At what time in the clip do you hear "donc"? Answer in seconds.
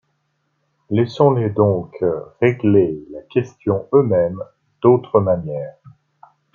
1.51-1.95